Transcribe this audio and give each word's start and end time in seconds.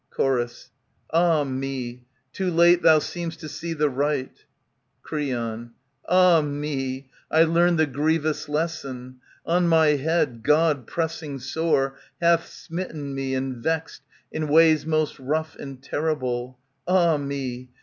Chor, 0.09 0.47
Ah 1.11 1.43
me! 1.43 2.07
Too 2.33 2.49
late 2.49 2.81
thou 2.81 2.97
seem'st 2.97 3.39
to 3.41 3.47
see 3.47 3.73
the 3.73 3.87
right. 3.87 4.33
1^70 4.35 4.39
Creon, 5.03 5.71
Ah 6.09 6.41
me! 6.41 7.11
I 7.29 7.43
learn 7.43 7.75
the 7.75 7.85
grievous 7.85 8.49
lesson. 8.49 9.17
On 9.45 9.67
my 9.67 9.89
head, 9.89 10.41
God, 10.41 10.87
pressing 10.87 11.37
sore, 11.37 11.99
hath 12.19 12.47
smitten 12.49 13.13
me 13.13 13.35
and 13.35 13.57
vexed. 13.57 14.01
In 14.31 14.47
ways 14.47 14.87
most 14.87 15.19
rough 15.19 15.55
and 15.55 15.83
terrible, 15.83 16.57
(Ah 16.87 17.17
me 17.17 17.69